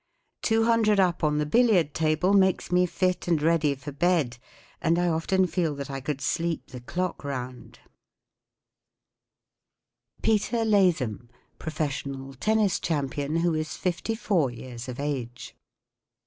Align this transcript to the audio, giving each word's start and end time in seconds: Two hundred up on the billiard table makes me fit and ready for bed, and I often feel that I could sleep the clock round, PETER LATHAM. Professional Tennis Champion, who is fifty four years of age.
Two 0.41 0.63
hundred 0.63 0.99
up 0.99 1.23
on 1.23 1.37
the 1.37 1.45
billiard 1.45 1.93
table 1.93 2.33
makes 2.33 2.71
me 2.71 2.87
fit 2.87 3.27
and 3.27 3.39
ready 3.39 3.75
for 3.75 3.91
bed, 3.91 4.39
and 4.81 4.97
I 4.97 5.07
often 5.07 5.45
feel 5.45 5.75
that 5.75 5.91
I 5.91 6.01
could 6.01 6.21
sleep 6.21 6.69
the 6.71 6.79
clock 6.81 7.23
round, 7.23 7.77
PETER 10.23 10.65
LATHAM. 10.65 11.29
Professional 11.59 12.33
Tennis 12.33 12.79
Champion, 12.79 13.35
who 13.35 13.53
is 13.53 13.77
fifty 13.77 14.15
four 14.15 14.49
years 14.49 14.89
of 14.89 14.99
age. 14.99 15.55